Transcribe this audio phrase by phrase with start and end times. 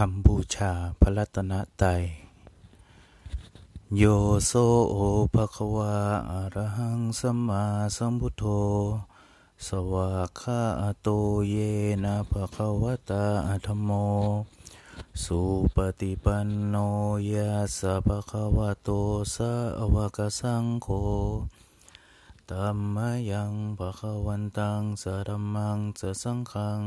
[0.00, 2.02] คำบูชาพระรัตนตรัย
[3.96, 4.02] โย
[4.46, 4.52] โซ
[4.90, 4.96] โอ
[5.34, 5.94] ภะคะวา
[6.30, 7.64] อะระหังสัมมา
[7.96, 8.44] สัมพุทโธ
[9.66, 10.60] สวากขา
[11.02, 11.08] โต
[11.48, 11.54] เย
[12.04, 13.24] นะภะคะวะตา
[13.66, 13.90] ธรรมโม
[15.22, 15.40] สุ
[15.74, 16.76] ปฏิปันโน
[17.32, 18.88] ยาสะภคะวะโต
[19.34, 19.52] สา
[19.94, 20.88] วกสังโฆ
[22.50, 22.96] ตัมม
[23.30, 26.82] ยังภะคะวันตังสะธัมมังสะสังฆัง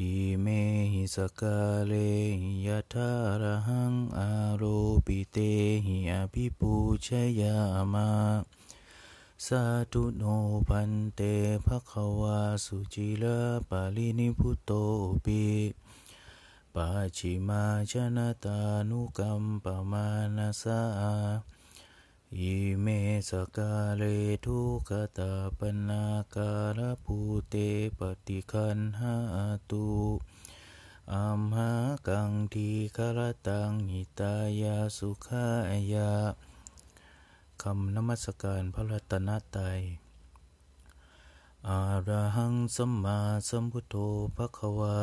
[0.00, 0.46] อิเม
[0.92, 1.92] หิสกาเล
[2.42, 3.10] หิยะทา
[3.42, 4.62] ระหังอาโร
[5.06, 5.36] ปิเต
[5.86, 6.72] หิอภิปู
[7.06, 7.08] ช
[7.40, 7.56] ยา
[7.92, 8.10] มะ
[9.46, 10.22] สาธุโน
[10.68, 11.20] พันเต
[11.66, 13.38] ภะคะวาสุจิลา
[13.68, 14.70] ปาลินิพุตโต
[15.24, 15.42] ปิ
[16.74, 20.82] ปัจฉิมาชนะตานุกัมปมานาสา
[22.38, 22.86] อิเม
[23.28, 24.02] สกาเล
[24.46, 27.16] ทุกตาปนาการภู
[27.48, 27.54] เต
[27.98, 29.14] ปฏิคันหา
[29.70, 29.88] ตุ
[31.12, 31.72] อัมหา
[32.08, 35.46] กังทีคารตังหิตายาสุขา
[35.92, 36.12] ยา
[37.62, 39.80] คำนมัสการพระรัตนตรัย
[41.68, 43.94] อาระหังสัมมาสัมพุทโธ
[44.36, 44.98] ภะคะวา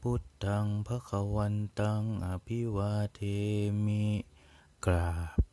[0.00, 3.20] พุทธังภะคะวันตังอภิวาเท
[3.84, 4.04] มิ
[4.86, 5.08] กรา
[5.42, 5.45] บ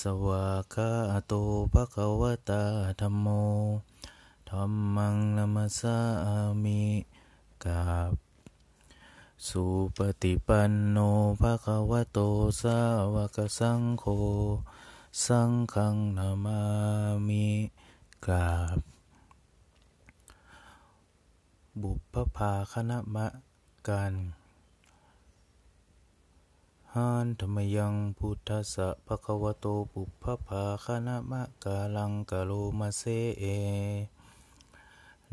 [0.00, 0.90] สวากา
[1.26, 1.32] โต
[1.72, 2.64] ภะคะวะตา
[3.00, 3.26] ธรรมโม
[4.50, 4.64] ธรร
[4.96, 5.98] มังนัมสา
[6.62, 6.82] มิ
[7.64, 8.12] กาบ
[9.48, 9.64] สุ
[9.96, 10.98] ปฏิปันโน
[11.40, 12.18] ภะคะวะโต
[12.60, 12.78] สา
[13.14, 14.04] วกสังโฆ
[15.24, 16.60] สังฆังนามา
[17.26, 17.46] มิ
[18.26, 18.78] กราบ
[21.80, 23.26] บุพภาคณะมะ
[23.88, 24.14] กัน
[26.98, 33.02] หานธรรมยังพุทธะภะคะวะโตปุพพภาคณะมะกาลังกะโลมาเซ
[33.38, 33.44] เอ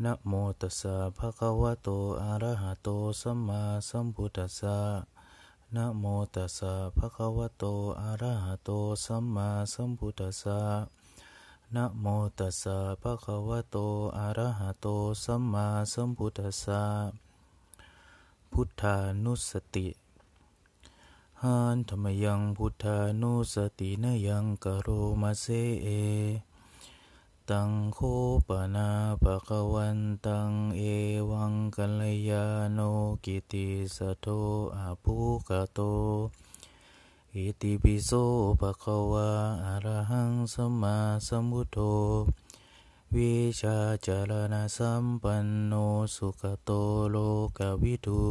[0.04, 1.88] นะโมตัสสะภะคะวะโต
[2.22, 2.88] อะระหะโต
[3.20, 4.78] สัมมาสัมพุทธัสสะ
[5.74, 6.04] นะโม
[6.34, 7.64] ตัสสะภะคะวะโต
[8.00, 8.70] อะระหะโต
[9.04, 10.60] สัมมาสัมพุทธัสสะ
[11.74, 12.06] นะโม
[12.38, 13.76] ตัสสะภะคะวะโต
[14.18, 14.86] อะระหะโต
[15.24, 16.82] สัมมาสัมพุทธัสสะ
[18.52, 19.88] พุทธานุสติ
[21.46, 24.88] หันธรรมยังพุทธานุสตินยังกโร
[25.22, 25.46] มาเซ
[25.82, 25.88] เอ
[27.50, 27.98] ตังโค
[28.46, 28.88] ปนา
[29.22, 30.82] ปะคะวันตังเอ
[31.30, 32.44] วังกัลยา
[32.74, 32.78] โน
[33.24, 34.26] กิติสโต
[34.76, 35.16] อาภุ
[35.48, 35.80] กโต
[37.34, 38.10] อิติปิโส
[38.60, 39.30] ภะคะวา
[39.64, 41.78] อะระหังสัมมาสัมพุทโธ
[43.14, 45.72] วิชาจารณะสัมปันโน
[46.14, 46.70] สุขโต
[47.10, 47.16] โล
[47.58, 48.22] กวิทู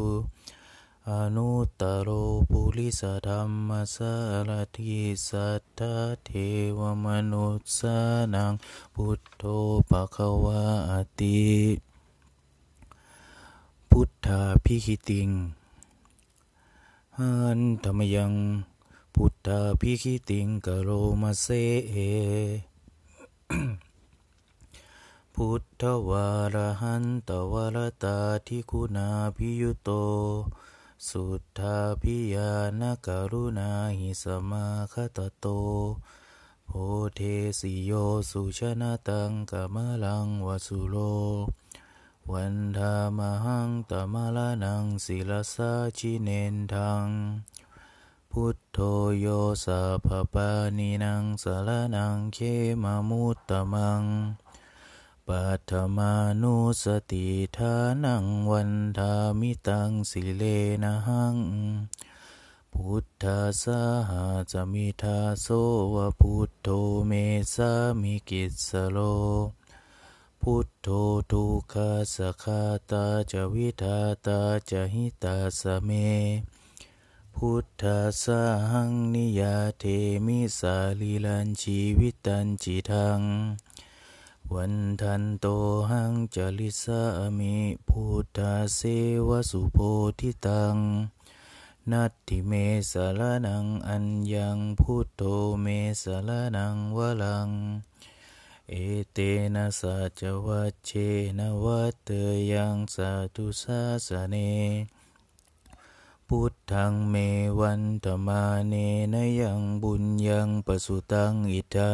[1.09, 2.09] อนุตตโร
[2.49, 4.13] ปุริสธรรมสา
[4.47, 6.29] รทิสัทธาเท
[6.79, 7.97] วมนุษสา
[8.33, 8.53] นัง
[8.95, 9.43] พุทโธ
[9.89, 10.63] ภควา
[11.19, 11.43] ติ
[13.89, 15.29] พุทธาพิคิติง
[17.17, 18.33] หันธรรมยัง
[19.15, 20.89] พุทธาพิคิติงกโร
[21.21, 21.47] มาเส
[21.89, 21.95] เอ
[25.35, 28.17] พุทธวารหันตวรตา
[28.47, 29.91] ทิคุณาพิยุโต
[31.09, 35.45] สุทธาพิยานการุณาหิสมาคตโต
[36.65, 36.71] โพ
[37.15, 37.19] เท
[37.59, 37.91] สิโย
[38.31, 40.95] สุชนะตังกามลังวสุโล
[42.31, 47.07] วันธามหังตมลานังศิลสาชิเนนทัง
[48.31, 48.79] พุทโธ
[49.19, 49.27] โย
[49.65, 52.37] สัพปานินังสารนังเค
[52.83, 54.03] มามุตตมัง
[55.31, 57.27] ปัทมานุสติ
[57.57, 60.43] ทานังวันทามิตังสิเล
[60.83, 61.37] นะหัง
[62.73, 63.65] พุทธาส
[64.09, 65.47] หาจะมิทาโส
[65.95, 66.67] วะพุทโธ
[67.07, 67.11] เม
[67.53, 67.71] สา
[68.01, 68.97] มิกิสโล
[70.41, 70.87] พุทโธ
[71.31, 75.89] ทุกขาสคาตาจวิทาตาจหิตาสเม
[77.35, 78.25] พุทธาส
[78.71, 79.83] หังนิยาเท
[80.25, 83.21] มิสาลีลันชีวิตันจิทัง
[84.55, 85.47] วันทันโต
[85.91, 87.01] หังจลิสา
[87.37, 87.57] มิ
[87.87, 88.79] พุทธาเส
[89.27, 89.77] วสุโพ
[90.19, 90.75] ธิตัง
[91.91, 92.51] นัตถิเม
[92.91, 95.21] สารนังอัญญังพุทโธ
[95.61, 95.67] เม
[96.01, 97.49] สารนังวลัง
[98.69, 98.73] เอ
[99.11, 99.17] เต
[99.55, 100.91] นะสัจวัชเช
[101.37, 102.09] นะวัตเต
[102.51, 104.35] ยังสาธุสาสเน
[106.27, 107.15] พุทธังเม
[107.59, 108.73] วันธมาเน
[109.13, 111.93] นยังบุญยังปสุตังอิทา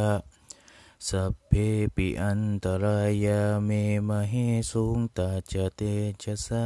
[1.05, 1.53] สัพเพ
[1.95, 3.69] ปิอันตรายาเม
[4.07, 4.33] มะเฮ
[4.71, 5.81] สุงตาจเต
[6.23, 6.65] ชะสา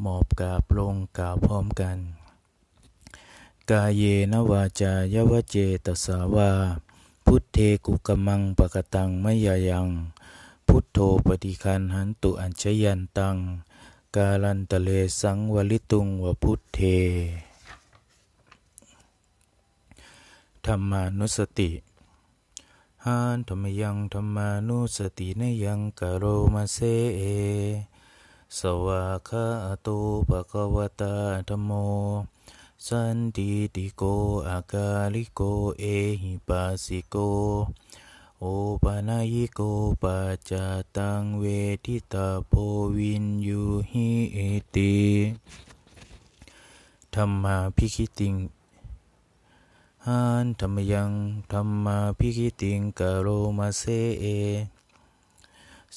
[0.00, 1.98] หมอบกาบลงกาบพร้อมกัน
[3.70, 4.02] กาเย
[4.32, 6.50] นวาจายาวเจตสาวา
[7.24, 9.88] พุทเทกุกมังปะกตังมยายัง
[10.66, 13.38] พุทโธปฏิคันหันตุอัญชยันตังก
[14.16, 14.88] กาลันตะเล
[15.20, 16.78] สังวลิตุงวพุทเท
[20.64, 21.70] ธรรมานุสติ
[23.06, 26.24] หานธรรมยังธรรมานุสตินยังกโร
[26.54, 26.78] มาเซ
[27.16, 27.20] เอ
[28.58, 29.46] สวาคา
[29.82, 29.88] โต
[30.28, 31.14] ปะกวตา
[31.48, 31.70] ธโม
[32.86, 34.02] สันติติโก
[34.48, 35.40] อากาลิโก
[35.80, 35.84] เอ
[36.22, 37.16] หิปัสสิโก
[38.40, 38.44] โอ
[38.82, 39.60] ปานายิโก
[40.02, 40.50] ปัจจ
[40.96, 41.44] ตังเว
[41.84, 42.52] ทิตาโพ
[42.96, 44.38] วินยูหิเอ
[44.74, 44.96] ติ
[47.14, 48.34] ธรรมาพิคิติง
[50.08, 51.12] หานธรรมยัง
[51.52, 53.28] ธรรมาพิคิติงกโร
[53.58, 53.82] มาเซ
[54.20, 54.24] เอ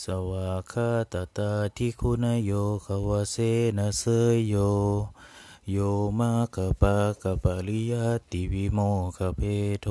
[0.02, 2.52] สวาคาตตาทิคุณโย
[2.86, 3.36] ขวเส
[3.78, 4.04] นะเส
[4.34, 4.56] ยโย
[5.72, 5.78] โย
[6.20, 7.94] มากะปะกะปะริย
[8.32, 8.80] ติวิโม
[9.18, 9.42] กะเพ
[9.82, 9.88] โท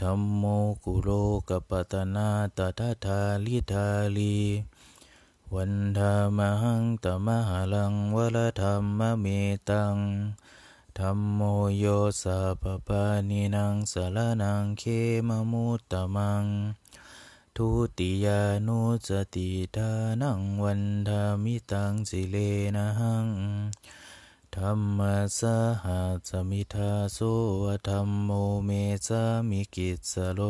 [0.00, 0.44] ธรรมโม
[0.84, 1.10] กุโล
[1.48, 4.38] กัปะตนาตถาทาลิทาลี
[5.54, 9.26] วันธามหังตมหลังวรธรรมเม
[9.68, 9.96] ตัง
[11.00, 11.40] ธรรมโม
[11.78, 11.84] โย
[12.22, 14.82] สัพปานินังสารนังเค
[15.28, 16.44] มมุตตมัง
[17.56, 17.68] ทุ
[17.98, 19.92] ติยานุสติทา
[20.22, 22.36] นังวันธามิตังสิเล
[22.76, 23.28] นะหัง
[24.56, 25.00] ธรรม
[25.38, 25.40] ส
[25.84, 27.18] หัสมิทาโส
[27.88, 28.30] ธรรมโม
[28.64, 28.70] เม
[29.06, 30.40] สามิกิสโล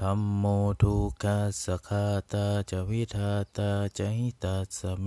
[0.00, 0.44] ธรรมโม
[0.82, 1.24] ทุกข
[1.62, 5.06] สคาตาจวิทาตาจหิตัสเม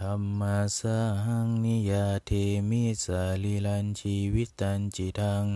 [0.00, 0.42] ธรรม
[0.78, 0.80] ส
[1.24, 2.30] หังนิยาเท
[2.70, 5.46] มิสาลิลันชีวิตันจิตัง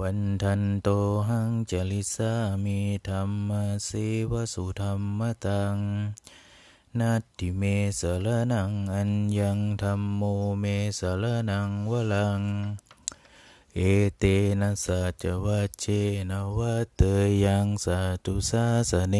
[0.00, 0.88] วันทันโต
[1.28, 2.32] หังจลิสา
[2.64, 3.50] มีธรรม
[3.84, 3.90] เส
[4.30, 5.76] วสุธรรมตัง
[6.98, 7.62] นัตติเม
[7.98, 10.22] สรนังอัญญังธรรมโม
[10.60, 10.64] เม
[10.98, 12.40] สรนังวลัง
[13.74, 13.80] เอ
[14.18, 14.24] เต
[14.60, 15.84] นะสัจวัจเจ
[16.30, 17.00] นวัตเต
[17.44, 19.16] ยังสัตุสาสเน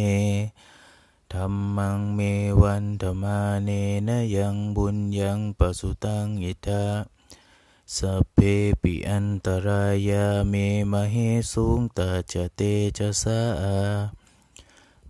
[1.39, 2.21] ธรรมังเม
[2.63, 3.71] วันธรรมาเน
[4.09, 6.85] นะยังบุญยังปสุตังอิทา
[7.97, 7.99] ส
[8.33, 8.39] เพ
[8.83, 10.55] ปิอันตรายาเม
[10.93, 11.17] มเห
[11.53, 12.61] สุงตาจะเต
[12.99, 13.41] จะสา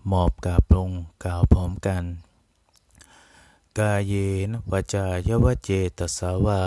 [0.07, 0.91] หมอบกาบลง
[1.25, 2.05] กล่าวพร้อมกัน
[3.79, 4.13] กาเย
[4.49, 6.63] นวจายวเจตสาวา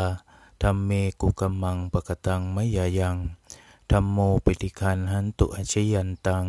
[0.61, 0.91] ธรรมเม
[1.21, 3.17] กุกัมมังปะกตังมยายัง
[3.91, 6.45] ธรรมโมปิติคันหันตุอชยันตัง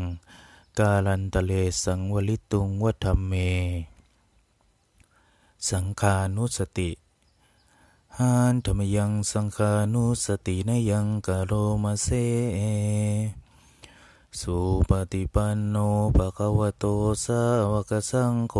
[0.79, 1.53] กาลันตะเล
[1.83, 3.33] สังวลิตุงวัธเม
[5.71, 6.91] สังขานุสติ
[8.19, 11.53] หานธรรมยังสังขานุสตินยังกโร
[11.83, 12.09] มาเซ
[14.41, 14.57] สุ
[14.89, 15.77] ปฏิปันโน
[16.17, 16.85] ภะคะวะโต
[17.25, 17.43] สา
[17.73, 18.55] วกสังโฆ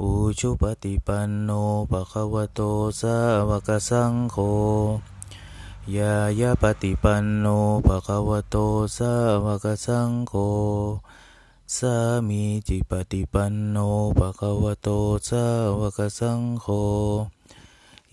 [0.00, 1.50] อุชุปฏิปันโน
[1.90, 2.60] ภะคะวะโต
[3.00, 3.16] สา
[3.48, 4.36] วกสังโฆ
[5.92, 7.46] ยายาปฏิปันโน
[7.86, 8.56] ภะคะวะโต
[8.96, 9.12] สา
[9.44, 10.34] วกสังโฆ
[11.76, 11.94] สา
[12.28, 13.76] มีจิปฏิปันโน
[14.18, 14.88] ภะคะวะโต
[15.28, 15.44] สา
[15.78, 16.66] วกสังโฆ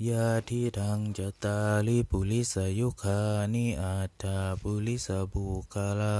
[0.08, 1.58] ยาทิทังจตา
[1.88, 3.20] ลิปุลิสยุคา
[3.54, 6.20] นิอัตถาปุลิสบุคาลา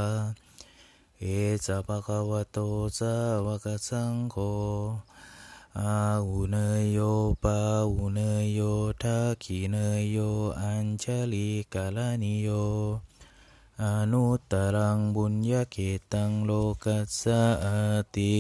[1.20, 1.24] เอ
[1.66, 2.58] สะภะคะวะโต
[2.98, 3.14] สา
[3.46, 4.36] วกสังโฆ
[5.80, 5.98] อา
[6.28, 7.00] อุเนยโย
[7.44, 7.58] ปา
[7.92, 8.60] อุเนยโย
[9.04, 10.18] ทักขีเนยโย
[10.60, 12.50] อัญชลีกาลานิโย
[13.82, 15.78] อนุตตรังบุญญาเก
[16.14, 16.52] ตังโล
[16.84, 17.44] กัสสะ
[18.16, 18.38] ติ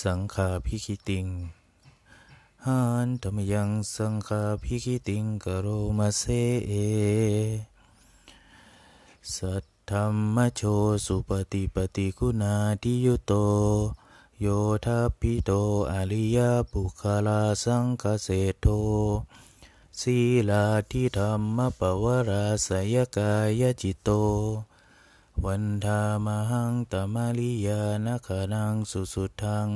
[0.00, 1.26] สังขาพิคิติง
[2.64, 5.66] หันธรรมยังสังขาพิคิติงกโร
[5.98, 6.22] มาเซ
[6.66, 6.72] เอ
[9.34, 10.62] สัทธรรมโช
[11.04, 13.32] สุปฏิปฏิคุณาทิยุโต
[14.40, 14.46] โย
[14.86, 15.50] ทัพพิโต
[15.92, 16.38] อริย
[16.72, 18.28] บุคลาสังคเส
[18.60, 18.66] โท
[20.00, 20.18] ศี
[20.50, 24.08] ลาทิธรรมปวราสยกายจิตโต
[25.44, 29.70] วันธามหังตมาลิยานคนังสุสุทัง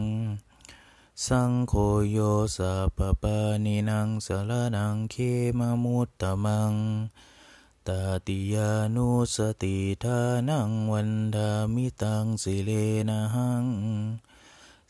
[1.27, 1.75] สังโฆ
[2.11, 2.19] โย
[2.57, 5.15] สัพปานินังสารนังเค
[5.59, 6.75] มมุตตมัง
[7.89, 12.71] ตาติยานุสติทานังวันธามิตังสิเล
[13.09, 13.65] นะหัง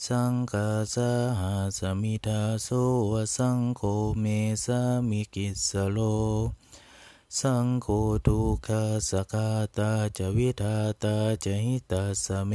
[0.07, 0.97] สังกาส
[1.41, 2.69] หาสมิทาโส
[3.11, 3.83] วสังโฆ
[4.21, 4.25] เม
[4.65, 5.99] สามิกิสโล
[7.39, 7.87] สังโฆ
[8.27, 12.53] ทุกขาสกาตาจะวิทาตาจะหิตาสเม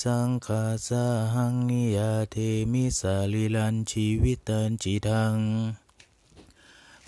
[0.00, 0.88] สังฆาส
[1.34, 2.36] หังนิยาเท
[2.72, 5.36] มิสาลิลันชีวิตันจิทัง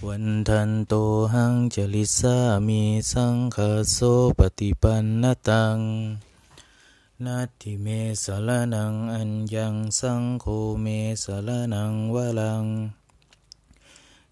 [0.07, 0.95] วันทันโต
[1.35, 2.37] หังจลิสา
[2.67, 2.83] มี
[3.13, 3.57] สังฆ
[3.93, 3.99] โส
[4.39, 5.79] ปฏิปันนตัง
[7.23, 7.87] นัติเม
[8.25, 10.47] สารนังอัญญังสังโฆ
[10.83, 10.87] เม
[11.25, 12.65] สารนังวลัง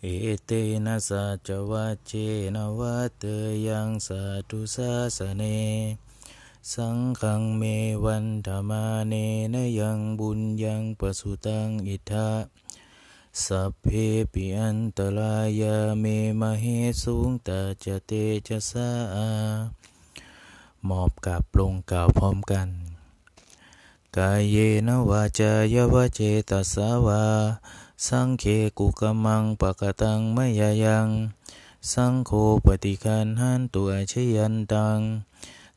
[0.00, 0.06] เอ
[0.44, 0.50] เต
[0.86, 2.12] นะสัจวัจเจ
[2.54, 3.24] นวัตเต
[3.66, 5.42] ยังสัตุสาสเน
[6.72, 7.62] สังฆังเม
[8.04, 9.14] วันธรรมาเน
[9.54, 12.30] นยังบุญยังปสุตังอิทา
[13.44, 13.86] สัพเพ
[14.32, 16.04] ปิอันตรายาเม
[16.40, 16.64] มเห
[17.02, 18.10] สุงตาจะเต
[18.48, 18.90] จะสา
[20.90, 22.68] มอบกับลงกล่าวพร้อมกัน
[24.18, 24.56] กายเย
[24.88, 26.20] นวาจายวเจ
[26.50, 27.24] ตสาวา
[28.06, 28.44] สังเค
[28.78, 31.08] กุกมังปะกตังมยยัง
[31.92, 32.30] สังโฆ
[32.64, 34.98] ปฏิคันหันตัวชยันตัง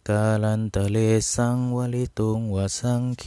[0.07, 0.97] กาลันตะเล
[1.33, 3.25] สังวลิตุงวสังเค